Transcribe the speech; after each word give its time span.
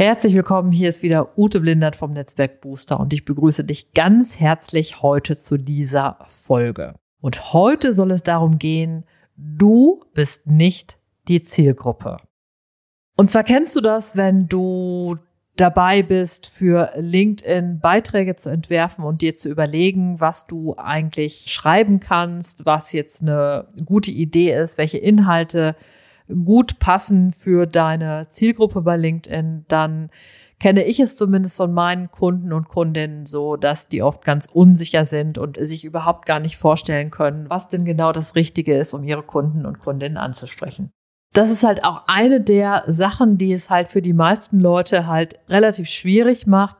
Herzlich 0.00 0.34
willkommen, 0.34 0.72
hier 0.72 0.88
ist 0.88 1.02
wieder 1.02 1.36
Ute 1.36 1.60
Blindert 1.60 1.94
vom 1.94 2.14
Netzwerk 2.14 2.62
Booster 2.62 2.98
und 2.98 3.12
ich 3.12 3.26
begrüße 3.26 3.64
dich 3.64 3.92
ganz 3.92 4.40
herzlich 4.40 5.02
heute 5.02 5.36
zu 5.38 5.58
dieser 5.58 6.16
Folge. 6.24 6.94
Und 7.20 7.52
heute 7.52 7.92
soll 7.92 8.10
es 8.12 8.22
darum 8.22 8.58
gehen, 8.58 9.04
du 9.36 10.02
bist 10.14 10.46
nicht 10.46 10.96
die 11.28 11.42
Zielgruppe. 11.42 12.16
Und 13.14 13.28
zwar 13.28 13.44
kennst 13.44 13.76
du 13.76 13.82
das, 13.82 14.16
wenn 14.16 14.48
du 14.48 15.18
dabei 15.56 16.02
bist, 16.02 16.46
für 16.46 16.92
LinkedIn 16.96 17.80
Beiträge 17.80 18.36
zu 18.36 18.48
entwerfen 18.48 19.04
und 19.04 19.20
dir 19.20 19.36
zu 19.36 19.50
überlegen, 19.50 20.18
was 20.18 20.46
du 20.46 20.76
eigentlich 20.78 21.52
schreiben 21.52 22.00
kannst, 22.00 22.64
was 22.64 22.94
jetzt 22.94 23.20
eine 23.20 23.68
gute 23.84 24.12
Idee 24.12 24.58
ist, 24.58 24.78
welche 24.78 24.96
Inhalte 24.96 25.76
gut 26.44 26.78
passen 26.78 27.32
für 27.32 27.66
deine 27.66 28.28
Zielgruppe 28.28 28.82
bei 28.82 28.96
LinkedIn, 28.96 29.64
dann 29.68 30.10
kenne 30.58 30.84
ich 30.84 31.00
es 31.00 31.16
zumindest 31.16 31.56
von 31.56 31.72
meinen 31.72 32.10
Kunden 32.10 32.52
und 32.52 32.68
Kundinnen 32.68 33.26
so, 33.26 33.56
dass 33.56 33.88
die 33.88 34.02
oft 34.02 34.24
ganz 34.24 34.46
unsicher 34.46 35.06
sind 35.06 35.38
und 35.38 35.56
sich 35.58 35.84
überhaupt 35.84 36.26
gar 36.26 36.38
nicht 36.38 36.58
vorstellen 36.58 37.10
können, 37.10 37.48
was 37.48 37.68
denn 37.68 37.84
genau 37.84 38.12
das 38.12 38.34
Richtige 38.34 38.76
ist, 38.76 38.92
um 38.92 39.02
ihre 39.02 39.22
Kunden 39.22 39.64
und 39.64 39.80
Kundinnen 39.80 40.18
anzusprechen. 40.18 40.92
Das 41.32 41.50
ist 41.50 41.64
halt 41.64 41.84
auch 41.84 42.02
eine 42.08 42.40
der 42.40 42.84
Sachen, 42.88 43.38
die 43.38 43.52
es 43.52 43.70
halt 43.70 43.88
für 43.88 44.02
die 44.02 44.12
meisten 44.12 44.60
Leute 44.60 45.06
halt 45.06 45.38
relativ 45.48 45.88
schwierig 45.88 46.46
macht, 46.46 46.76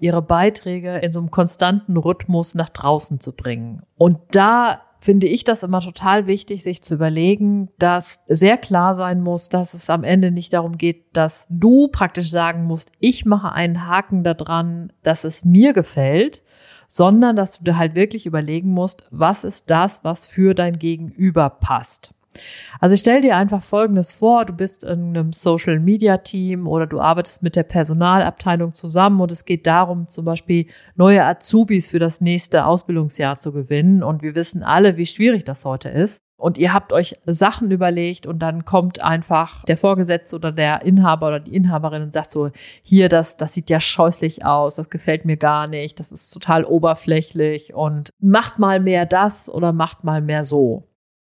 ihre 0.00 0.22
Beiträge 0.22 0.96
in 0.98 1.12
so 1.12 1.18
einem 1.18 1.30
konstanten 1.30 1.96
Rhythmus 1.96 2.54
nach 2.54 2.68
draußen 2.68 3.20
zu 3.20 3.32
bringen. 3.32 3.82
Und 3.96 4.18
da 4.30 4.80
finde 5.00 5.26
ich 5.26 5.44
das 5.44 5.62
immer 5.62 5.80
total 5.80 6.26
wichtig, 6.26 6.62
sich 6.62 6.82
zu 6.82 6.94
überlegen, 6.94 7.68
dass 7.78 8.24
sehr 8.28 8.56
klar 8.56 8.94
sein 8.94 9.20
muss, 9.20 9.48
dass 9.48 9.74
es 9.74 9.90
am 9.90 10.04
Ende 10.04 10.30
nicht 10.30 10.52
darum 10.52 10.76
geht, 10.76 11.04
dass 11.16 11.46
du 11.50 11.88
praktisch 11.88 12.30
sagen 12.30 12.64
musst, 12.64 12.92
ich 12.98 13.24
mache 13.24 13.52
einen 13.52 13.86
Haken 13.86 14.24
da 14.24 14.34
dran, 14.34 14.92
dass 15.02 15.24
es 15.24 15.44
mir 15.44 15.72
gefällt, 15.72 16.42
sondern 16.88 17.36
dass 17.36 17.58
du 17.58 17.64
dir 17.64 17.76
halt 17.76 17.94
wirklich 17.94 18.26
überlegen 18.26 18.70
musst, 18.70 19.06
was 19.10 19.44
ist 19.44 19.70
das, 19.70 20.02
was 20.04 20.26
für 20.26 20.54
dein 20.54 20.78
Gegenüber 20.78 21.50
passt. 21.50 22.14
Also 22.80 22.96
stell 22.96 23.20
dir 23.22 23.36
einfach 23.36 23.62
Folgendes 23.62 24.12
vor, 24.12 24.44
du 24.44 24.52
bist 24.52 24.84
in 24.84 25.16
einem 25.16 25.32
Social 25.32 25.80
Media 25.80 26.18
Team 26.18 26.66
oder 26.66 26.86
du 26.86 27.00
arbeitest 27.00 27.42
mit 27.42 27.56
der 27.56 27.64
Personalabteilung 27.64 28.72
zusammen 28.72 29.20
und 29.20 29.32
es 29.32 29.44
geht 29.44 29.66
darum, 29.66 30.08
zum 30.08 30.24
Beispiel 30.24 30.66
neue 30.94 31.24
Azubis 31.24 31.88
für 31.88 31.98
das 31.98 32.20
nächste 32.20 32.66
Ausbildungsjahr 32.66 33.38
zu 33.38 33.52
gewinnen. 33.52 34.02
Und 34.02 34.22
wir 34.22 34.34
wissen 34.34 34.62
alle, 34.62 34.96
wie 34.96 35.06
schwierig 35.06 35.44
das 35.44 35.64
heute 35.64 35.88
ist. 35.88 36.22
Und 36.40 36.56
ihr 36.56 36.72
habt 36.72 36.92
euch 36.92 37.16
Sachen 37.26 37.72
überlegt 37.72 38.24
und 38.24 38.38
dann 38.38 38.64
kommt 38.64 39.02
einfach 39.02 39.64
der 39.64 39.76
Vorgesetzte 39.76 40.36
oder 40.36 40.52
der 40.52 40.82
Inhaber 40.82 41.26
oder 41.26 41.40
die 41.40 41.56
Inhaberin 41.56 42.02
und 42.02 42.12
sagt 42.12 42.30
so, 42.30 42.50
hier, 42.82 43.08
das, 43.08 43.36
das 43.36 43.54
sieht 43.54 43.68
ja 43.70 43.80
scheußlich 43.80 44.44
aus, 44.44 44.76
das 44.76 44.88
gefällt 44.88 45.24
mir 45.24 45.36
gar 45.36 45.66
nicht, 45.66 45.98
das 45.98 46.12
ist 46.12 46.30
total 46.30 46.64
oberflächlich 46.64 47.74
und 47.74 48.10
macht 48.20 48.60
mal 48.60 48.78
mehr 48.78 49.04
das 49.04 49.52
oder 49.52 49.72
macht 49.72 50.04
mal 50.04 50.20
mehr 50.22 50.44
so. 50.44 50.87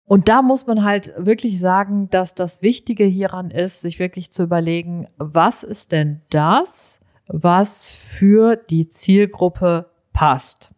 Und 0.08 0.30
da 0.30 0.40
muss 0.40 0.66
man 0.66 0.84
halt 0.84 1.12
wirklich 1.18 1.60
sagen, 1.60 2.08
dass 2.08 2.34
das 2.34 2.62
Wichtige 2.62 3.04
hieran 3.04 3.50
ist, 3.50 3.82
sich 3.82 3.98
wirklich 3.98 4.32
zu 4.32 4.42
überlegen, 4.42 5.06
was 5.18 5.62
ist 5.62 5.92
denn 5.92 6.22
das, 6.30 7.00
was 7.26 7.90
für 7.90 8.56
die 8.56 8.88
Zielgruppe 8.88 9.90
passt. 10.14 10.72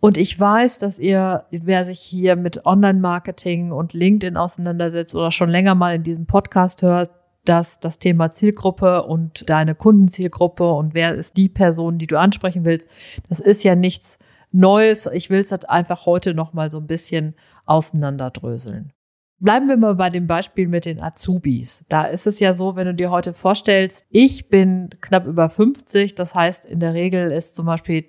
Und 0.00 0.18
ich 0.18 0.38
weiß, 0.38 0.80
dass 0.80 0.98
ihr, 0.98 1.46
wer 1.50 1.86
sich 1.86 1.98
hier 1.98 2.36
mit 2.36 2.66
Online-Marketing 2.66 3.72
und 3.72 3.94
LinkedIn 3.94 4.36
auseinandersetzt 4.36 5.14
oder 5.14 5.30
schon 5.30 5.48
länger 5.48 5.74
mal 5.74 5.94
in 5.94 6.02
diesem 6.02 6.26
Podcast 6.26 6.82
hört, 6.82 7.10
dass 7.46 7.80
das 7.80 7.98
Thema 7.98 8.32
Zielgruppe 8.32 9.04
und 9.04 9.48
deine 9.48 9.74
Kundenzielgruppe 9.74 10.70
und 10.70 10.92
wer 10.92 11.14
ist 11.14 11.38
die 11.38 11.48
Person, 11.48 11.96
die 11.96 12.06
du 12.06 12.18
ansprechen 12.18 12.66
willst, 12.66 12.86
das 13.30 13.40
ist 13.40 13.64
ja 13.64 13.74
nichts 13.76 14.18
Neues. 14.52 15.08
Ich 15.12 15.30
will 15.30 15.40
es 15.40 15.50
halt 15.50 15.68
einfach 15.68 16.06
heute 16.06 16.32
noch 16.32 16.52
mal 16.52 16.70
so 16.70 16.78
ein 16.78 16.86
bisschen 16.86 17.34
auseinanderdröseln. 17.66 18.92
Bleiben 19.40 19.68
wir 19.68 19.76
mal 19.76 19.94
bei 19.94 20.10
dem 20.10 20.26
Beispiel 20.26 20.68
mit 20.68 20.86
den 20.86 21.02
Azubis. 21.02 21.84
Da 21.88 22.04
ist 22.04 22.26
es 22.26 22.40
ja 22.40 22.54
so, 22.54 22.76
wenn 22.76 22.86
du 22.86 22.94
dir 22.94 23.10
heute 23.10 23.34
vorstellst, 23.34 24.06
ich 24.10 24.48
bin 24.48 24.90
knapp 25.00 25.26
über 25.26 25.48
50, 25.48 26.14
das 26.14 26.34
heißt, 26.34 26.64
in 26.64 26.80
der 26.80 26.94
Regel 26.94 27.30
ist 27.30 27.54
zum 27.54 27.66
Beispiel 27.66 28.06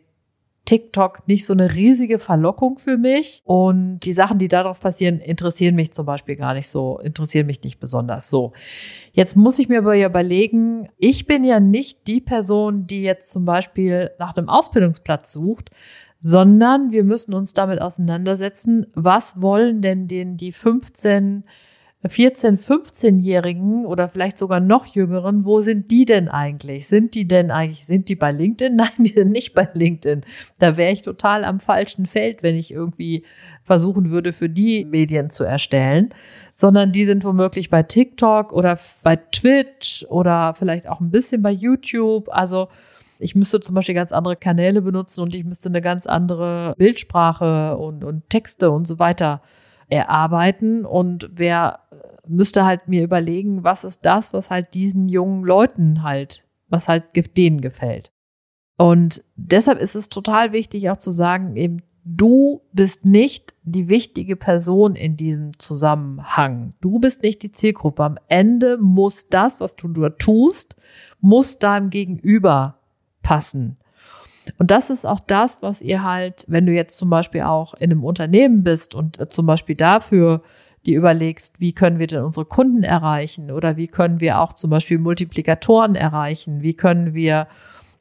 TikTok 0.66 1.28
nicht 1.28 1.46
so 1.46 1.54
eine 1.54 1.74
riesige 1.74 2.20
Verlockung 2.20 2.78
für 2.78 2.98
mich. 2.98 3.42
Und 3.46 4.00
die 4.00 4.14
Sachen, 4.14 4.40
die 4.40 4.48
darauf 4.48 4.80
passieren, 4.80 5.20
interessieren 5.20 5.76
mich 5.76 5.94
zum 5.94 6.06
Beispiel 6.06 6.36
gar 6.36 6.54
nicht 6.54 6.68
so, 6.68 7.00
interessieren 7.00 7.46
mich 7.46 7.64
nicht 7.64 7.80
besonders 7.80 8.30
so. 8.30 8.54
Jetzt 9.14 9.36
muss 9.36 9.60
ich 9.60 9.70
mir 9.70 9.80
aber 9.80 9.94
ja 9.94 10.10
überlegen, 10.10 10.90
ich 10.98 11.28
bin 11.28 11.44
ja 11.44 11.60
nicht 11.60 12.08
die 12.08 12.22
Person, 12.22 12.88
die 12.88 13.04
jetzt 13.04 13.32
zum 13.32 13.46
Beispiel 13.46 14.12
nach 14.20 14.36
einem 14.36 14.50
Ausbildungsplatz 14.50 15.32
sucht, 15.32 15.70
sondern 16.28 16.90
wir 16.90 17.04
müssen 17.04 17.36
uns 17.36 17.54
damit 17.54 17.80
auseinandersetzen, 17.80 18.88
was 18.96 19.44
wollen 19.44 19.84
denn 19.84 20.08
den 20.08 20.38
die 20.38 20.54
15, 20.54 21.44
14, 22.04 22.58
15-Jährigen 22.58 23.86
oder 23.86 24.10
vielleicht 24.10 24.40
sogar 24.40 24.60
noch 24.60 24.88
jüngeren, 24.88 25.46
wo 25.46 25.60
sind 25.60 25.92
die 25.92 26.04
denn 26.04 26.28
eigentlich? 26.28 26.88
Sind 26.88 27.14
die 27.14 27.28
denn 27.28 27.52
eigentlich, 27.52 27.86
sind 27.86 28.10
die 28.10 28.16
bei 28.16 28.32
LinkedIn? 28.32 28.76
Nein, 28.76 28.90
die 28.98 29.10
sind 29.10 29.32
nicht 29.34 29.54
bei 29.54 29.70
LinkedIn. 29.72 30.22
Da 30.58 30.78
wäre 30.78 30.92
ich 30.92 31.04
total 31.04 31.46
am 31.46 31.60
falschen 31.60 32.08
Feld, 32.08 32.42
wenn 32.42 32.56
ich 32.56 32.72
irgendwie 32.72 33.24
versuchen 33.62 34.10
würde, 34.10 34.34
für 34.34 34.50
die 34.50 34.84
Medien 34.84 35.30
zu 35.30 35.44
erstellen, 35.44 36.10
sondern 36.56 36.92
die 36.92 37.06
sind 37.06 37.24
womöglich 37.24 37.70
bei 37.70 37.84
TikTok 37.84 38.52
oder 38.52 38.80
bei 39.04 39.16
Twitch 39.16 40.08
oder 40.10 40.56
vielleicht 40.56 40.90
auch 40.90 41.02
ein 41.02 41.12
bisschen 41.12 41.44
bei 41.44 41.52
YouTube. 41.52 42.30
Also 42.30 42.70
ich 43.20 43.36
müsste 43.36 43.60
zum 43.60 43.76
Beispiel 43.76 43.96
ganz 43.96 44.12
andere 44.12 44.36
Kanäle 44.36 44.82
benutzen 44.82 45.22
und 45.22 45.36
ich 45.36 45.44
müsste 45.44 45.70
eine 45.70 45.82
ganz 45.82 46.06
andere 46.06 46.74
Bildsprache 46.78 47.78
und, 47.78 48.04
und 48.04 48.30
Texte 48.30 48.72
und 48.72 48.88
so 48.88 49.00
weiter 49.00 49.42
erarbeiten. 49.88 50.86
Und 50.86 51.30
wer 51.32 51.80
müsste 52.28 52.66
halt 52.66 52.88
mir 52.88 53.04
überlegen, 53.04 53.64
was 53.64 53.84
ist 53.84 54.06
das, 54.06 54.34
was 54.34 54.52
halt 54.52 54.74
diesen 54.74 55.08
jungen 55.10 55.44
Leuten 55.44 56.04
halt, 56.04 56.46
was 56.68 56.88
halt 56.88 57.04
denen 57.38 57.62
gefällt. 57.62 58.12
Und 58.78 59.24
deshalb 59.36 59.80
ist 59.80 59.96
es 59.96 60.10
total 60.10 60.52
wichtig 60.52 60.90
auch 60.90 60.98
zu 60.98 61.12
sagen, 61.12 61.56
eben 61.56 61.82
du 62.04 62.62
bist 62.72 63.06
nicht 63.06 63.56
die 63.64 63.90
wichtige 63.90 64.36
Person 64.36 64.96
in 64.96 65.18
diesem 65.18 65.58
Zusammenhang. 65.58 66.74
Du 66.82 67.00
bist 67.00 67.24
nicht 67.24 67.42
die 67.42 67.52
Zielgruppe. 67.52 68.04
Am 68.04 68.18
Ende 68.28 68.78
muss 68.78 69.28
das, 69.30 69.60
was 69.60 69.76
du 69.76 69.88
nur 69.88 70.18
tust, 70.18 70.76
muss 71.20 71.58
deinem 71.58 71.90
Gegenüber 71.90 72.80
passen. 73.26 73.78
Und 74.60 74.70
das 74.70 74.92
ist 74.92 75.06
auch 75.06 75.20
das, 75.20 75.64
was 75.64 75.82
ihr 75.82 76.04
halt, 76.04 76.46
wenn 76.48 76.68
du 76.68 76.72
jetzt 76.72 76.98
zum 76.98 77.10
Beispiel 77.10 77.42
auch 77.42 77.74
in 77.74 77.92
einem 77.92 78.04
Unternehmen 78.04 78.64
bist 78.64 78.94
und 78.94 79.20
äh, 79.20 79.28
zum 79.28 79.48
Beispiel 79.48 79.76
dafür 79.76 80.44
die 80.86 80.94
überlegst, 80.94 81.60
wie 81.60 81.74
können 81.74 81.98
wir 81.98 82.06
denn 82.06 82.22
unsere 82.22 82.46
Kunden 82.46 82.84
erreichen 82.84 83.50
oder 83.50 83.76
wie 83.76 83.88
können 83.88 84.20
wir 84.20 84.40
auch 84.40 84.54
zum 84.54 84.70
Beispiel 84.70 85.00
Multiplikatoren 85.00 85.96
erreichen, 85.96 86.62
wie 86.62 86.76
können 86.76 87.16
wir 87.16 87.48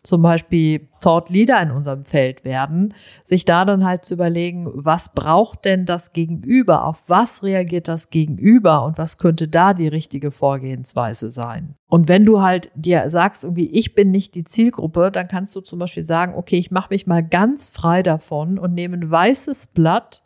zum 0.05 0.21
Beispiel 0.21 0.87
Thought 1.01 1.31
Leader 1.31 1.61
in 1.63 1.71
unserem 1.71 2.03
Feld 2.05 2.45
werden, 2.45 2.95
sich 3.25 3.47
da 3.47 3.65
dann 3.65 3.85
halt 3.85 4.05
zu 4.05 4.15
überlegen, 4.15 4.71
was 4.75 5.13
braucht 5.15 5.65
denn 5.65 5.87
das 5.87 6.13
Gegenüber? 6.13 6.85
Auf 6.85 7.05
was 7.09 7.43
reagiert 7.43 7.89
das 7.89 8.11
Gegenüber? 8.11 8.85
Und 8.85 8.99
was 8.99 9.17
könnte 9.17 9.49
da 9.49 9.73
die 9.73 9.89
richtige 9.89 10.31
Vorgehensweise 10.31 11.31
sein? 11.31 11.75
Und 11.89 12.09
wenn 12.09 12.25
du 12.25 12.43
halt 12.43 12.71
dir 12.75 13.09
sagst, 13.09 13.45
irgendwie, 13.45 13.71
ich 13.71 13.95
bin 13.95 14.11
nicht 14.11 14.35
die 14.35 14.45
Zielgruppe, 14.45 15.11
dann 15.11 15.27
kannst 15.27 15.57
du 15.57 15.63
zum 15.63 15.79
Beispiel 15.79 16.05
sagen, 16.05 16.35
okay, 16.37 16.59
ich 16.59 16.71
mache 16.71 16.91
mich 16.91 17.07
mal 17.07 17.23
ganz 17.27 17.71
frei 17.71 18.03
davon 18.03 18.59
und 18.59 18.75
nehme 18.75 18.99
ein 18.99 19.11
weißes 19.11 19.69
Blatt 19.69 20.23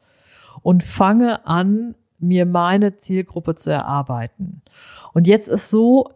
und 0.63 0.83
fange 0.83 1.47
an, 1.47 1.95
mir 2.19 2.47
meine 2.47 2.97
Zielgruppe 2.97 3.55
zu 3.55 3.71
erarbeiten. 3.71 4.63
Und 5.15 5.29
jetzt 5.29 5.47
ist 5.47 5.71
so, 5.71 6.11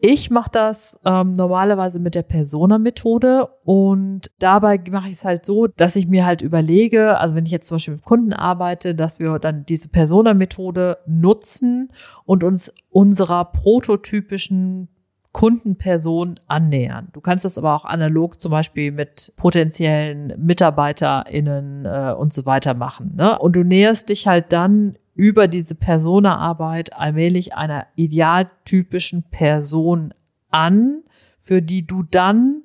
ich 0.00 0.30
mache 0.30 0.50
das 0.52 0.98
ähm, 1.04 1.34
normalerweise 1.34 2.00
mit 2.00 2.14
der 2.14 2.22
Persona-Methode 2.22 3.48
und 3.64 4.30
dabei 4.38 4.80
mache 4.90 5.08
ich 5.08 5.14
es 5.14 5.24
halt 5.24 5.44
so, 5.44 5.66
dass 5.66 5.96
ich 5.96 6.08
mir 6.08 6.24
halt 6.24 6.42
überlege, 6.42 7.18
also 7.18 7.34
wenn 7.34 7.46
ich 7.46 7.52
jetzt 7.52 7.66
zum 7.66 7.76
Beispiel 7.76 7.94
mit 7.94 8.04
Kunden 8.04 8.32
arbeite, 8.32 8.94
dass 8.94 9.18
wir 9.18 9.38
dann 9.38 9.66
diese 9.66 9.88
Persona-Methode 9.88 10.98
nutzen 11.06 11.92
und 12.24 12.44
uns 12.44 12.72
unserer 12.90 13.44
prototypischen 13.44 14.88
Kundenperson 15.32 16.34
annähern. 16.48 17.08
Du 17.12 17.20
kannst 17.20 17.44
das 17.44 17.56
aber 17.56 17.74
auch 17.74 17.84
analog 17.84 18.40
zum 18.40 18.50
Beispiel 18.50 18.90
mit 18.90 19.32
potenziellen 19.36 20.34
MitarbeiterInnen 20.38 21.84
äh, 21.84 22.14
und 22.18 22.32
so 22.32 22.46
weiter 22.46 22.74
machen. 22.74 23.14
Ne? 23.16 23.38
Und 23.38 23.54
du 23.54 23.62
näherst 23.62 24.08
dich 24.08 24.26
halt 24.26 24.52
dann 24.52 24.96
über 25.20 25.48
diese 25.48 25.74
Personaarbeit 25.74 26.94
allmählich 26.94 27.54
einer 27.54 27.86
idealtypischen 27.94 29.24
Person 29.24 30.14
an, 30.48 31.02
für 31.38 31.60
die 31.60 31.86
du 31.86 32.02
dann 32.04 32.62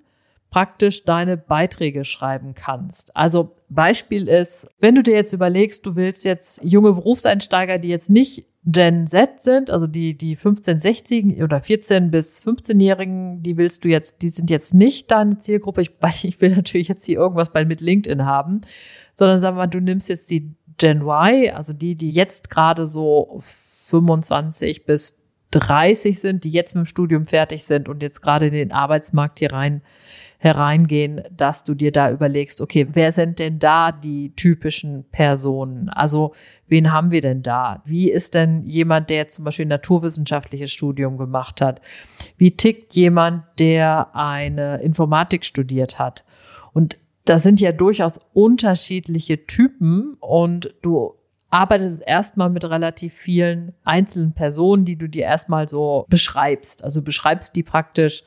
praktisch 0.51 1.03
deine 1.03 1.35
Beiträge 1.35 2.05
schreiben 2.05 2.53
kannst. 2.55 3.13
Also 3.13 3.57
Beispiel 3.67 4.29
ist, 4.29 4.69
wenn 4.79 4.95
du 4.95 5.03
dir 5.03 5.15
jetzt 5.15 5.33
überlegst, 5.33 5.85
du 5.85 5.97
willst 5.97 6.23
jetzt 6.23 6.63
junge 6.63 6.93
Berufseinsteiger, 6.93 7.77
die 7.77 7.89
jetzt 7.89 8.09
nicht 8.09 8.45
Gen 8.63 9.05
Z 9.05 9.43
sind, 9.43 9.69
also 9.69 9.85
die, 9.85 10.17
die 10.17 10.37
15, 10.37 10.79
16 10.79 11.43
oder 11.43 11.59
14 11.59 12.09
bis 12.09 12.41
15-Jährigen, 12.41 13.43
die 13.43 13.57
willst 13.57 13.83
du 13.83 13.89
jetzt, 13.89 14.21
die 14.21 14.29
sind 14.29 14.49
jetzt 14.49 14.73
nicht 14.73 15.11
deine 15.11 15.39
Zielgruppe. 15.39 15.81
Ich, 15.81 15.91
ich 16.23 16.39
will 16.39 16.55
natürlich 16.55 16.87
jetzt 16.87 17.05
hier 17.05 17.17
irgendwas 17.17 17.51
bei 17.51 17.65
mit 17.65 17.81
LinkedIn 17.81 18.25
haben, 18.25 18.61
sondern 19.13 19.41
sagen 19.41 19.57
wir 19.57 19.63
mal, 19.63 19.67
du 19.67 19.81
nimmst 19.81 20.07
jetzt 20.07 20.29
die 20.29 20.55
Gen 20.77 21.01
Y, 21.01 21.51
also 21.53 21.73
die, 21.73 21.95
die 21.95 22.11
jetzt 22.11 22.49
gerade 22.49 22.85
so 22.85 23.37
25 23.39 24.85
bis 24.85 25.17
30 25.51 26.19
sind, 26.19 26.43
die 26.43 26.49
jetzt 26.49 26.75
mit 26.75 26.83
dem 26.83 26.87
Studium 26.87 27.25
fertig 27.25 27.63
sind 27.63 27.87
und 27.87 28.01
jetzt 28.01 28.21
gerade 28.21 28.47
in 28.47 28.53
den 28.53 28.71
Arbeitsmarkt 28.71 29.39
hier 29.39 29.53
rein 29.53 29.81
hereingehen, 30.37 31.23
dass 31.35 31.63
du 31.63 31.73
dir 31.73 31.91
da 31.91 32.11
überlegst, 32.11 32.61
okay, 32.61 32.87
wer 32.93 33.11
sind 33.11 33.39
denn 33.39 33.57
da 33.57 33.91
die 33.91 34.35
typischen 34.35 35.05
Personen? 35.11 35.89
Also 35.89 36.33
wen 36.67 36.91
haben 36.91 37.09
wir 37.09 37.21
denn 37.21 37.41
da? 37.41 37.81
Wie 37.85 38.11
ist 38.11 38.35
denn 38.35 38.63
jemand, 38.63 39.09
der 39.09 39.27
zum 39.27 39.45
Beispiel 39.45 39.65
ein 39.65 39.69
naturwissenschaftliches 39.69 40.71
Studium 40.71 41.17
gemacht 41.17 41.61
hat? 41.61 41.81
Wie 42.37 42.51
tickt 42.51 42.93
jemand, 42.93 43.43
der 43.57 44.15
eine 44.15 44.81
Informatik 44.81 45.45
studiert 45.45 45.97
hat? 45.97 46.25
Und 46.73 46.99
das 47.25 47.43
sind 47.43 47.59
ja 47.59 47.71
durchaus 47.71 48.19
unterschiedliche 48.33 49.45
Typen 49.45 50.15
und 50.19 50.73
du 50.81 51.15
arbeitest 51.49 52.03
erstmal 52.05 52.49
mit 52.49 52.65
relativ 52.65 53.13
vielen 53.13 53.73
einzelnen 53.83 54.33
Personen, 54.33 54.85
die 54.85 54.97
du 54.97 55.07
dir 55.07 55.23
erstmal 55.23 55.67
so 55.67 56.05
beschreibst. 56.09 56.83
Also 56.83 57.01
beschreibst 57.01 57.55
die 57.55 57.63
praktisch, 57.63 58.23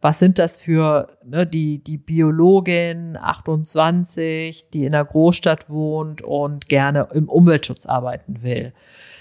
was 0.00 0.18
sind 0.18 0.38
das 0.38 0.56
für 0.56 1.16
ne, 1.24 1.46
die, 1.46 1.78
die 1.78 1.96
Biologin 1.96 3.16
28, 3.16 4.68
die 4.70 4.84
in 4.84 4.94
einer 4.94 5.04
Großstadt 5.04 5.70
wohnt 5.70 6.22
und 6.22 6.68
gerne 6.68 7.08
im 7.14 7.28
Umweltschutz 7.28 7.86
arbeiten 7.86 8.42
will. 8.42 8.72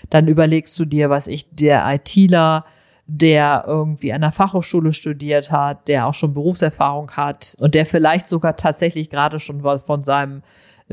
Dann 0.09 0.27
überlegst 0.27 0.77
du 0.79 0.85
dir, 0.85 1.11
was 1.11 1.27
ich, 1.27 1.55
der 1.55 1.85
ITler, 1.93 2.65
der 3.13 3.65
irgendwie 3.67 4.13
an 4.13 4.21
der 4.21 4.31
Fachhochschule 4.31 4.93
studiert 4.93 5.51
hat, 5.51 5.89
der 5.89 6.07
auch 6.07 6.13
schon 6.13 6.33
Berufserfahrung 6.33 7.11
hat 7.11 7.57
und 7.59 7.75
der 7.75 7.85
vielleicht 7.85 8.29
sogar 8.29 8.55
tatsächlich 8.55 9.09
gerade 9.09 9.37
schon 9.39 9.63
was 9.63 9.81
von 9.81 10.01
seinem 10.01 10.43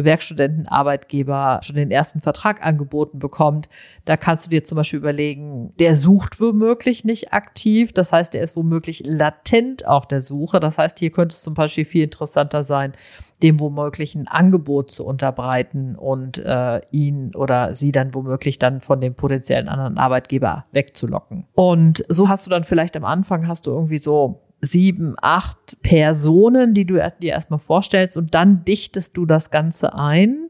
Werkstudentenarbeitgeber 0.04 1.60
schon 1.62 1.76
den 1.76 1.90
ersten 1.90 2.20
Vertrag 2.20 2.64
angeboten 2.64 3.18
bekommt, 3.18 3.68
da 4.04 4.16
kannst 4.16 4.46
du 4.46 4.50
dir 4.50 4.64
zum 4.64 4.76
Beispiel 4.76 4.98
überlegen, 4.98 5.72
der 5.78 5.94
sucht 5.94 6.40
womöglich 6.40 7.04
nicht 7.04 7.32
aktiv, 7.32 7.92
das 7.92 8.12
heißt, 8.12 8.34
der 8.34 8.42
ist 8.42 8.56
womöglich 8.56 9.02
latent 9.04 9.86
auf 9.86 10.06
der 10.06 10.20
Suche. 10.20 10.60
Das 10.60 10.78
heißt, 10.78 10.98
hier 10.98 11.10
könnte 11.10 11.34
es 11.34 11.42
zum 11.42 11.54
Beispiel 11.54 11.84
viel 11.84 12.04
interessanter 12.04 12.64
sein, 12.64 12.94
dem 13.42 13.60
womöglich 13.60 14.14
ein 14.14 14.28
Angebot 14.28 14.90
zu 14.90 15.04
unterbreiten 15.04 15.94
und 15.94 16.38
äh, 16.38 16.80
ihn 16.90 17.34
oder 17.34 17.74
sie 17.74 17.92
dann 17.92 18.14
womöglich 18.14 18.58
dann 18.58 18.80
von 18.80 19.00
dem 19.00 19.14
potenziellen 19.14 19.68
anderen 19.68 19.98
Arbeitgeber 19.98 20.64
wegzulocken. 20.72 21.46
Und 21.54 22.04
so 22.08 22.28
hast 22.28 22.46
du 22.46 22.50
dann 22.50 22.64
vielleicht 22.64 22.96
am 22.96 23.04
Anfang 23.04 23.46
hast 23.46 23.66
du 23.66 23.70
irgendwie 23.70 23.98
so 23.98 24.40
sieben, 24.60 25.14
acht 25.20 25.80
Personen, 25.82 26.74
die 26.74 26.84
du 26.84 26.94
dir 27.20 27.30
erstmal 27.30 27.58
vorstellst 27.58 28.16
und 28.16 28.34
dann 28.34 28.64
dichtest 28.64 29.16
du 29.16 29.26
das 29.26 29.50
Ganze 29.50 29.94
ein 29.94 30.48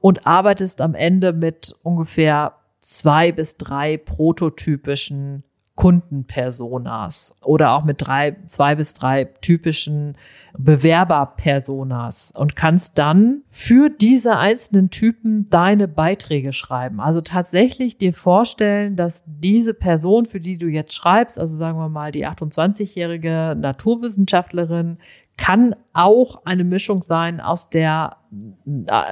und 0.00 0.26
arbeitest 0.26 0.80
am 0.80 0.94
Ende 0.94 1.32
mit 1.32 1.74
ungefähr 1.82 2.54
zwei 2.80 3.30
bis 3.32 3.56
drei 3.56 3.98
prototypischen 3.98 5.44
Kundenpersonas 5.76 7.34
oder 7.42 7.72
auch 7.72 7.84
mit 7.84 8.06
drei, 8.06 8.36
zwei 8.46 8.74
bis 8.74 8.92
drei 8.92 9.24
typischen 9.24 10.16
Bewerberpersonas 10.58 12.32
und 12.36 12.54
kannst 12.54 12.98
dann 12.98 13.42
für 13.48 13.88
diese 13.88 14.36
einzelnen 14.36 14.90
Typen 14.90 15.48
deine 15.48 15.88
Beiträge 15.88 16.52
schreiben. 16.52 17.00
Also 17.00 17.22
tatsächlich 17.22 17.96
dir 17.96 18.12
vorstellen, 18.12 18.96
dass 18.96 19.24
diese 19.26 19.72
Person, 19.72 20.26
für 20.26 20.40
die 20.40 20.58
du 20.58 20.66
jetzt 20.66 20.94
schreibst, 20.94 21.38
also 21.38 21.56
sagen 21.56 21.78
wir 21.78 21.88
mal 21.88 22.12
die 22.12 22.26
28-jährige 22.26 23.56
Naturwissenschaftlerin, 23.58 24.98
kann 25.38 25.74
auch 25.94 26.44
eine 26.44 26.64
Mischung 26.64 27.02
sein 27.02 27.40
aus 27.40 27.70
der, 27.70 28.18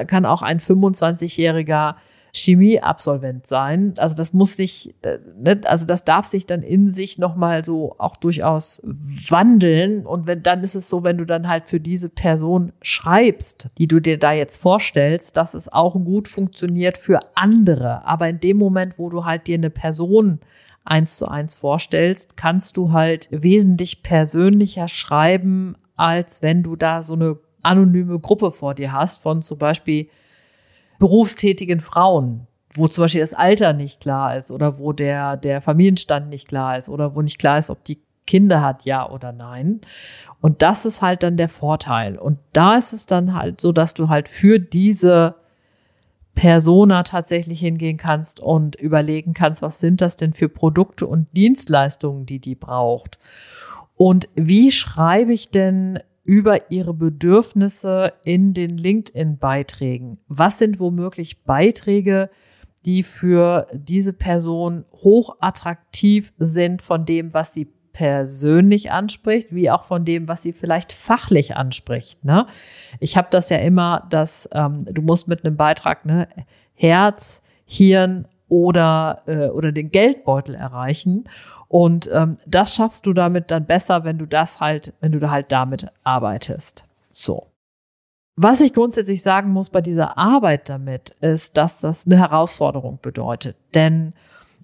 kann 0.07 0.27
auch 0.27 0.43
ein 0.43 0.61
25-jähriger 0.61 1.95
Chemieabsolvent 2.33 3.47
sein. 3.47 3.95
Also 3.99 4.15
das 4.17 4.33
muss 4.33 4.57
sich, 4.57 4.95
äh, 5.03 5.19
ne, 5.39 5.61
also 5.65 5.87
das 5.87 6.05
darf 6.05 6.27
sich 6.27 6.47
dann 6.47 6.63
in 6.63 6.89
sich 6.89 7.19
nochmal 7.19 7.65
so 7.65 7.95
auch 7.99 8.17
durchaus 8.17 8.83
wandeln. 9.29 10.07
Und 10.07 10.27
wenn 10.27 10.43
dann 10.43 10.63
ist 10.63 10.75
es 10.75 10.89
so, 10.89 11.05
wenn 11.05 11.19
du 11.19 11.25
dann 11.25 11.49
halt 11.49 11.69
für 11.69 11.81
diese 11.81 12.09
Person 12.09 12.73
schreibst, 12.83 13.69
die 13.79 13.87
du 13.87 14.01
dir 14.01 14.19
da 14.19 14.33
jetzt 14.33 14.61
vorstellst, 14.61 15.37
dass 15.37 15.55
es 15.55 15.73
auch 15.73 15.95
gut 15.95 16.29
funktioniert 16.29 16.99
für 16.99 17.21
andere. 17.35 18.05
Aber 18.05 18.29
in 18.29 18.41
dem 18.41 18.59
Moment, 18.59 18.99
wo 18.99 19.09
du 19.09 19.25
halt 19.25 19.47
dir 19.47 19.57
eine 19.57 19.71
Person 19.71 20.41
eins 20.85 21.17
zu 21.17 21.29
eins 21.29 21.55
vorstellst, 21.55 22.37
kannst 22.37 22.77
du 22.77 22.93
halt 22.93 23.29
wesentlich 23.31 24.03
persönlicher 24.03 24.89
schreiben, 24.89 25.77
als 25.97 26.43
wenn 26.43 26.63
du 26.63 26.77
da 26.77 27.03
so 27.03 27.15
eine 27.15 27.39
anonyme 27.63 28.19
Gruppe 28.19 28.51
vor 28.51 28.75
dir 28.75 28.93
hast 28.93 29.23
von 29.23 29.43
zum 29.43 29.59
Beispiel 29.59 30.09
berufstätigen 30.99 31.81
Frauen, 31.81 32.47
wo 32.75 32.89
zum 32.89 33.05
Beispiel 33.05 33.21
das 33.21 33.35
Alter 33.35 33.73
nicht 33.73 34.01
klar 34.01 34.37
ist 34.37 34.51
oder 34.51 34.79
wo 34.79 34.93
der, 34.93 35.37
der 35.37 35.63
Familienstand 35.63 36.29
nicht 36.29 36.49
klar 36.49 36.77
ist 36.77 36.89
oder 36.89 37.15
wo 37.15 37.23
nicht 37.23 37.39
klar 37.39 37.59
ist, 37.59 37.71
ob 37.71 37.85
die 37.85 38.01
Kinder 38.27 38.63
hat, 38.63 38.85
ja 38.85 39.09
oder 39.09 39.33
nein. 39.33 39.81
Und 40.41 40.63
das 40.63 40.85
ist 40.85 41.03
halt 41.03 41.23
dann 41.23 41.37
der 41.37 41.49
Vorteil. 41.49 42.19
Und 42.19 42.39
da 42.53 42.77
ist 42.77 42.93
es 42.93 43.07
dann 43.07 43.35
halt 43.35 43.61
so, 43.61 43.73
dass 43.73 43.95
du 43.95 44.09
halt 44.09 44.29
für 44.29 44.61
diese 44.61 45.35
Persona 46.35 47.03
tatsächlich 47.03 47.59
hingehen 47.59 47.97
kannst 47.97 48.41
und 48.41 48.77
überlegen 48.77 49.33
kannst, 49.33 49.61
was 49.61 49.81
sind 49.81 50.01
das 50.01 50.15
denn 50.15 50.33
für 50.33 50.49
Produkte 50.49 51.07
und 51.07 51.27
Dienstleistungen, 51.35 52.27
die 52.27 52.39
die 52.39 52.55
braucht. 52.55 53.19
Und 53.97 54.29
wie 54.37 54.71
schreibe 54.71 55.33
ich 55.33 55.51
denn 55.51 55.99
über 56.29 56.71
ihre 56.71 56.93
Bedürfnisse 56.93 58.13
in 58.23 58.53
den 58.53 58.77
LinkedIn-Beiträgen. 58.77 60.19
Was 60.29 60.59
sind 60.59 60.79
womöglich 60.79 61.43
Beiträge, 61.45 62.29
die 62.85 63.03
für 63.03 63.67
diese 63.73 64.13
Person 64.13 64.85
hoch 64.93 65.39
attraktiv 65.41 66.35
sind 66.39 66.83
von 66.83 67.07
dem, 67.07 67.33
was 67.33 67.55
sie 67.55 67.73
persönlich 67.95 68.93
anspricht, 68.93 69.55
wie 69.55 69.71
auch 69.71 69.85
von 69.85 70.05
dem, 70.05 70.29
was 70.29 70.43
sie 70.43 70.53
vielleicht 70.53 70.93
fachlich 70.93 71.57
anspricht. 71.57 72.27
Ne? 72.27 72.47
Ich 73.01 73.17
habe 73.17 73.29
das 73.31 73.49
ja 73.49 73.57
immer, 73.57 74.07
dass 74.11 74.51
ähm, 74.53 74.85
du 74.85 75.01
musst 75.01 75.29
mit 75.29 75.47
einem 75.47 75.57
Beitrag 75.57 76.05
ne, 76.05 76.29
Herz, 76.75 77.43
Hirn 77.65 78.27
oder, 78.49 79.23
äh, 79.27 79.49
oder 79.49 79.73
den 79.73 79.91
Geldbeutel 79.91 80.55
erreichen. 80.55 81.25
Und 81.69 82.11
ähm, 82.13 82.37
das 82.47 82.75
schaffst 82.75 83.07
du 83.07 83.13
damit 83.13 83.51
dann 83.51 83.67
besser, 83.67 84.05
wenn 84.05 84.19
du 84.19 84.27
das 84.27 84.61
halt, 84.61 84.95
wenn 85.01 85.13
du 85.13 85.21
da 85.21 85.31
halt 85.31 85.53
damit 85.53 85.93
arbeitest. 86.03 86.85
So. 87.11 87.47
Was 88.37 88.61
ich 88.61 88.73
grundsätzlich 88.73 89.23
sagen 89.23 89.51
muss 89.51 89.69
bei 89.69 89.81
dieser 89.81 90.17
Arbeit 90.17 90.69
damit, 90.69 91.11
ist, 91.21 91.57
dass 91.57 91.81
das 91.81 92.07
eine 92.07 92.17
Herausforderung 92.17 92.99
bedeutet. 93.03 93.57
Denn 93.75 94.15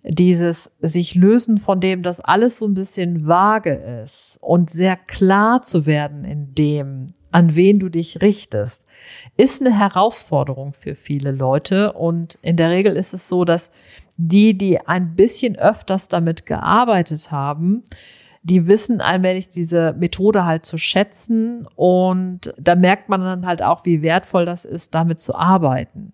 dieses 0.06 0.70
sich 0.80 1.14
lösen 1.14 1.56
von 1.56 1.80
dem, 1.80 2.02
dass 2.02 2.20
alles 2.20 2.58
so 2.58 2.66
ein 2.66 2.74
bisschen 2.74 3.26
vage 3.26 3.72
ist 4.02 4.38
und 4.42 4.68
sehr 4.68 4.96
klar 4.96 5.62
zu 5.62 5.86
werden 5.86 6.24
in 6.24 6.54
dem, 6.54 7.06
an 7.30 7.56
wen 7.56 7.78
du 7.78 7.88
dich 7.88 8.20
richtest, 8.20 8.86
ist 9.38 9.62
eine 9.62 9.76
Herausforderung 9.76 10.74
für 10.74 10.94
viele 10.94 11.32
Leute. 11.32 11.94
Und 11.94 12.38
in 12.42 12.58
der 12.58 12.70
Regel 12.70 12.96
ist 12.96 13.14
es 13.14 13.28
so, 13.28 13.46
dass 13.46 13.70
die, 14.18 14.56
die 14.56 14.78
ein 14.86 15.16
bisschen 15.16 15.56
öfters 15.56 16.08
damit 16.08 16.44
gearbeitet 16.44 17.30
haben, 17.30 17.82
die 18.42 18.66
wissen 18.66 19.00
allmählich 19.00 19.48
diese 19.48 19.94
Methode 19.94 20.44
halt 20.44 20.66
zu 20.66 20.76
schätzen 20.76 21.66
und 21.76 22.52
da 22.58 22.74
merkt 22.74 23.08
man 23.08 23.22
dann 23.22 23.46
halt 23.46 23.62
auch, 23.62 23.86
wie 23.86 24.02
wertvoll 24.02 24.44
das 24.44 24.66
ist, 24.66 24.94
damit 24.94 25.18
zu 25.18 25.34
arbeiten. 25.34 26.12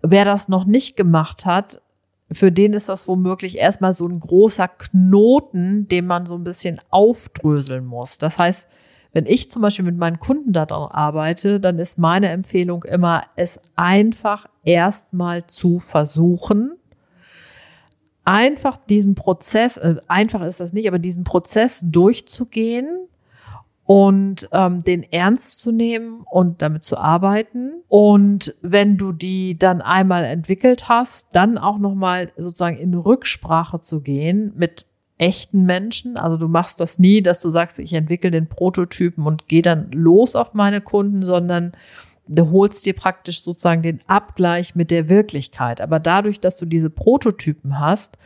Wer 0.00 0.24
das 0.24 0.48
noch 0.48 0.64
nicht 0.64 0.96
gemacht 0.96 1.44
hat, 1.44 1.82
für 2.30 2.50
den 2.50 2.72
ist 2.72 2.88
das 2.88 3.06
womöglich 3.06 3.58
erstmal 3.58 3.94
so 3.94 4.06
ein 4.06 4.18
großer 4.18 4.68
Knoten, 4.68 5.86
den 5.88 6.06
man 6.06 6.26
so 6.26 6.34
ein 6.34 6.44
bisschen 6.44 6.80
aufdröseln 6.90 7.84
muss. 7.84 8.18
Das 8.18 8.38
heißt, 8.38 8.68
wenn 9.12 9.26
ich 9.26 9.50
zum 9.50 9.62
Beispiel 9.62 9.84
mit 9.84 9.96
meinen 9.96 10.18
Kunden 10.18 10.52
daran 10.52 10.90
arbeite, 10.90 11.60
dann 11.60 11.78
ist 11.78 11.98
meine 11.98 12.28
Empfehlung 12.28 12.84
immer, 12.84 13.24
es 13.36 13.60
einfach 13.76 14.46
erstmal 14.64 15.46
zu 15.46 15.78
versuchen. 15.78 16.72
Einfach 18.24 18.76
diesen 18.76 19.14
Prozess, 19.14 19.76
äh, 19.76 19.96
einfach 20.08 20.42
ist 20.42 20.60
das 20.60 20.72
nicht, 20.72 20.88
aber 20.88 20.98
diesen 20.98 21.24
Prozess 21.24 21.80
durchzugehen 21.84 23.08
und 23.86 24.48
ähm, 24.50 24.82
den 24.82 25.04
ernst 25.04 25.60
zu 25.60 25.70
nehmen 25.70 26.24
und 26.28 26.60
damit 26.60 26.82
zu 26.82 26.98
arbeiten. 26.98 27.82
Und 27.88 28.54
wenn 28.60 28.96
du 28.96 29.12
die 29.12 29.56
dann 29.56 29.80
einmal 29.80 30.24
entwickelt 30.24 30.88
hast, 30.88 31.34
dann 31.36 31.56
auch 31.56 31.78
nochmal 31.78 32.32
sozusagen 32.36 32.76
in 32.76 32.94
Rücksprache 32.94 33.80
zu 33.80 34.00
gehen 34.00 34.52
mit 34.56 34.86
echten 35.18 35.64
Menschen. 35.64 36.16
Also 36.16 36.36
du 36.36 36.48
machst 36.48 36.80
das 36.80 36.98
nie, 36.98 37.22
dass 37.22 37.40
du 37.40 37.48
sagst, 37.48 37.78
ich 37.78 37.92
entwickle 37.92 38.32
den 38.32 38.48
Prototypen 38.48 39.24
und 39.24 39.46
gehe 39.48 39.62
dann 39.62 39.90
los 39.92 40.34
auf 40.34 40.52
meine 40.52 40.80
Kunden, 40.80 41.22
sondern 41.22 41.72
du 42.26 42.50
holst 42.50 42.86
dir 42.86 42.94
praktisch 42.94 43.42
sozusagen 43.42 43.82
den 43.82 44.00
Abgleich 44.08 44.74
mit 44.74 44.90
der 44.90 45.08
Wirklichkeit. 45.08 45.80
Aber 45.80 46.00
dadurch, 46.00 46.40
dass 46.40 46.56
du 46.56 46.66
diese 46.66 46.90
Prototypen 46.90 47.78
hast, 47.78 48.18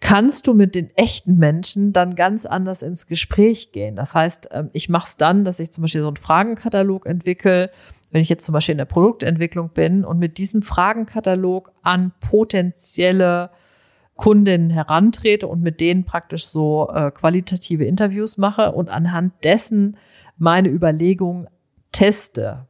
kannst 0.00 0.46
du 0.46 0.54
mit 0.54 0.74
den 0.74 0.90
echten 0.96 1.36
Menschen 1.36 1.92
dann 1.92 2.14
ganz 2.16 2.46
anders 2.46 2.82
ins 2.82 3.06
Gespräch 3.06 3.70
gehen. 3.70 3.96
Das 3.96 4.14
heißt, 4.14 4.48
ähm, 4.50 4.70
ich 4.72 4.88
mache 4.88 5.06
es 5.08 5.16
dann, 5.16 5.44
dass 5.44 5.60
ich 5.60 5.72
zum 5.72 5.82
Beispiel 5.82 6.00
so 6.00 6.08
einen 6.08 6.16
Fragenkatalog 6.16 7.06
entwickle, 7.06 7.70
wenn 8.10 8.22
ich 8.22 8.28
jetzt 8.28 8.44
zum 8.44 8.54
Beispiel 8.54 8.72
in 8.72 8.78
der 8.78 8.86
Produktentwicklung 8.86 9.70
bin 9.70 10.04
und 10.04 10.18
mit 10.18 10.38
diesem 10.38 10.62
Fragenkatalog 10.62 11.72
an 11.82 12.12
potenzielle 12.20 13.50
Kundinnen 14.16 14.70
herantrete 14.70 15.46
und 15.46 15.62
mit 15.62 15.80
denen 15.80 16.04
praktisch 16.04 16.46
so 16.46 16.90
äh, 16.92 17.10
qualitative 17.10 17.84
Interviews 17.84 18.36
mache 18.36 18.72
und 18.72 18.88
anhand 18.88 19.32
dessen 19.44 19.96
meine 20.36 20.68
Überlegungen 20.68 21.46
teste. 21.92 22.66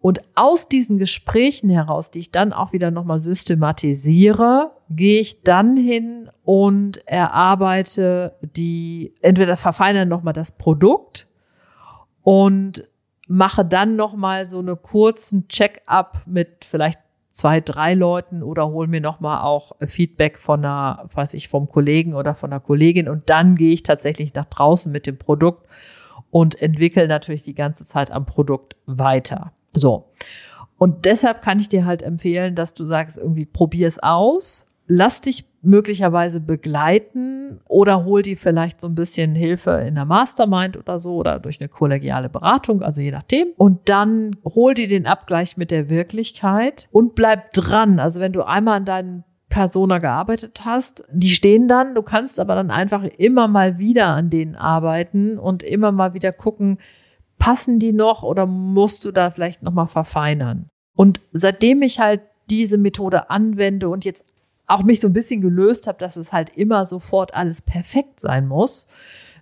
Und 0.00 0.20
aus 0.34 0.68
diesen 0.68 0.98
Gesprächen 0.98 1.70
heraus, 1.70 2.10
die 2.10 2.18
ich 2.18 2.32
dann 2.32 2.52
auch 2.52 2.72
wieder 2.72 2.90
nochmal 2.90 3.20
systematisiere, 3.20 4.71
gehe 4.96 5.20
ich 5.20 5.42
dann 5.42 5.76
hin 5.76 6.30
und 6.44 7.06
erarbeite 7.06 8.36
die, 8.40 9.14
entweder 9.20 9.56
verfeinere 9.56 10.06
nochmal 10.06 10.34
das 10.34 10.52
Produkt 10.52 11.28
und 12.22 12.88
mache 13.28 13.64
dann 13.64 13.96
nochmal 13.96 14.46
so 14.46 14.58
eine 14.58 14.76
kurzen 14.76 15.48
Check-up 15.48 16.22
mit 16.26 16.64
vielleicht 16.64 17.00
zwei, 17.30 17.60
drei 17.60 17.94
Leuten 17.94 18.42
oder 18.42 18.68
hole 18.68 18.88
mir 18.88 19.00
nochmal 19.00 19.42
auch 19.42 19.72
Feedback 19.86 20.38
von 20.38 20.64
einer, 20.64 21.08
weiß 21.12 21.34
ich, 21.34 21.48
vom 21.48 21.68
Kollegen 21.68 22.14
oder 22.14 22.34
von 22.34 22.52
einer 22.52 22.60
Kollegin 22.60 23.08
und 23.08 23.30
dann 23.30 23.56
gehe 23.56 23.72
ich 23.72 23.82
tatsächlich 23.82 24.34
nach 24.34 24.44
draußen 24.44 24.92
mit 24.92 25.06
dem 25.06 25.18
Produkt 25.18 25.66
und 26.30 26.60
entwickle 26.60 27.08
natürlich 27.08 27.42
die 27.42 27.54
ganze 27.54 27.86
Zeit 27.86 28.10
am 28.10 28.26
Produkt 28.26 28.76
weiter. 28.86 29.52
So. 29.72 30.10
Und 30.76 31.04
deshalb 31.04 31.42
kann 31.42 31.58
ich 31.58 31.68
dir 31.68 31.84
halt 31.84 32.02
empfehlen, 32.02 32.54
dass 32.54 32.74
du 32.74 32.84
sagst, 32.84 33.16
irgendwie 33.16 33.44
probier 33.44 33.88
es 33.88 34.02
aus, 34.02 34.66
lass 34.92 35.22
dich 35.22 35.46
möglicherweise 35.62 36.40
begleiten 36.40 37.60
oder 37.68 38.04
hol 38.04 38.22
dir 38.22 38.36
vielleicht 38.36 38.80
so 38.80 38.88
ein 38.88 38.94
bisschen 38.94 39.34
Hilfe 39.34 39.70
in 39.86 39.94
der 39.94 40.04
Mastermind 40.04 40.76
oder 40.76 40.98
so 40.98 41.14
oder 41.14 41.38
durch 41.38 41.60
eine 41.60 41.68
kollegiale 41.68 42.28
Beratung, 42.28 42.82
also 42.82 43.00
je 43.00 43.12
nachdem. 43.12 43.48
Und 43.56 43.88
dann 43.88 44.32
hol 44.44 44.74
dir 44.74 44.88
den 44.88 45.06
Abgleich 45.06 45.56
mit 45.56 45.70
der 45.70 45.88
Wirklichkeit 45.88 46.88
und 46.90 47.14
bleib 47.14 47.52
dran. 47.52 48.00
Also 48.00 48.20
wenn 48.20 48.32
du 48.32 48.42
einmal 48.42 48.78
an 48.78 48.84
deinen 48.84 49.24
Persona 49.48 49.98
gearbeitet 49.98 50.62
hast, 50.64 51.04
die 51.10 51.28
stehen 51.28 51.68
dann, 51.68 51.94
du 51.94 52.02
kannst 52.02 52.40
aber 52.40 52.54
dann 52.54 52.70
einfach 52.70 53.04
immer 53.04 53.48
mal 53.48 53.78
wieder 53.78 54.08
an 54.08 54.30
denen 54.30 54.56
arbeiten 54.56 55.38
und 55.38 55.62
immer 55.62 55.92
mal 55.92 56.12
wieder 56.12 56.32
gucken, 56.32 56.78
passen 57.38 57.78
die 57.78 57.92
noch 57.92 58.22
oder 58.22 58.46
musst 58.46 59.04
du 59.04 59.12
da 59.12 59.30
vielleicht 59.30 59.62
noch 59.62 59.72
mal 59.72 59.86
verfeinern? 59.86 60.68
Und 60.96 61.20
seitdem 61.32 61.82
ich 61.82 62.00
halt 62.00 62.20
diese 62.50 62.78
Methode 62.78 63.30
anwende 63.30 63.88
und 63.88 64.04
jetzt 64.04 64.24
auch 64.66 64.82
mich 64.82 65.00
so 65.00 65.08
ein 65.08 65.12
bisschen 65.12 65.40
gelöst 65.40 65.86
habe, 65.86 65.98
dass 65.98 66.16
es 66.16 66.32
halt 66.32 66.56
immer 66.56 66.86
sofort 66.86 67.34
alles 67.34 67.62
perfekt 67.62 68.20
sein 68.20 68.46
muss, 68.46 68.86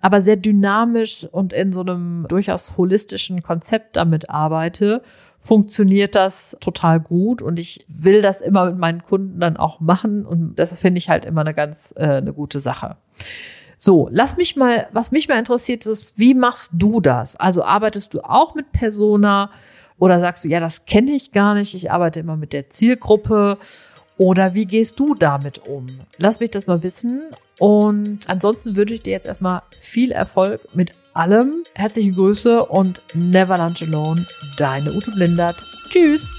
aber 0.01 0.21
sehr 0.21 0.35
dynamisch 0.35 1.27
und 1.31 1.53
in 1.53 1.71
so 1.71 1.81
einem 1.81 2.25
durchaus 2.27 2.77
holistischen 2.77 3.43
Konzept 3.43 3.95
damit 3.95 4.29
arbeite, 4.29 5.03
funktioniert 5.39 6.15
das 6.15 6.55
total 6.59 6.99
gut 6.99 7.41
und 7.41 7.57
ich 7.57 7.85
will 7.87 8.21
das 8.21 8.41
immer 8.41 8.65
mit 8.65 8.77
meinen 8.77 9.03
Kunden 9.03 9.39
dann 9.39 9.57
auch 9.57 9.79
machen 9.79 10.25
und 10.25 10.55
das 10.55 10.77
finde 10.79 10.99
ich 10.99 11.09
halt 11.09 11.25
immer 11.25 11.41
eine 11.41 11.53
ganz 11.53 11.93
äh, 11.97 12.05
eine 12.05 12.33
gute 12.33 12.59
Sache. 12.59 12.97
So, 13.79 14.07
lass 14.11 14.37
mich 14.37 14.55
mal, 14.55 14.87
was 14.91 15.11
mich 15.11 15.27
mal 15.27 15.39
interessiert 15.39 15.87
ist, 15.87 16.19
wie 16.19 16.35
machst 16.35 16.73
du 16.75 17.01
das? 17.01 17.35
Also 17.35 17.63
arbeitest 17.63 18.13
du 18.13 18.21
auch 18.21 18.53
mit 18.53 18.71
Persona 18.71 19.49
oder 19.97 20.19
sagst 20.19 20.45
du, 20.45 20.49
ja, 20.49 20.59
das 20.59 20.85
kenne 20.85 21.11
ich 21.11 21.31
gar 21.31 21.55
nicht, 21.55 21.73
ich 21.73 21.91
arbeite 21.91 22.19
immer 22.19 22.37
mit 22.37 22.53
der 22.53 22.69
Zielgruppe 22.69 23.57
oder 24.21 24.53
wie 24.53 24.67
gehst 24.67 24.99
du 24.99 25.15
damit 25.15 25.65
um? 25.65 25.87
Lass 26.19 26.39
mich 26.39 26.51
das 26.51 26.67
mal 26.67 26.83
wissen 26.83 27.23
und 27.57 28.29
ansonsten 28.29 28.75
wünsche 28.75 28.93
ich 28.93 29.01
dir 29.01 29.13
jetzt 29.13 29.25
erstmal 29.25 29.63
viel 29.79 30.11
Erfolg 30.11 30.61
mit 30.75 30.93
allem. 31.15 31.63
Herzliche 31.73 32.11
Grüße 32.11 32.63
und 32.67 33.01
never 33.15 33.57
lunch 33.57 33.81
alone. 33.81 34.27
Deine 34.57 34.93
Ute 34.93 35.09
Blindert. 35.09 35.55
Tschüss. 35.89 36.29